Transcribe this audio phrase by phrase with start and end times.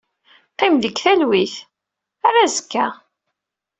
[0.51, 1.55] Qqim deg talwit.
[2.27, 2.87] Ar azekka.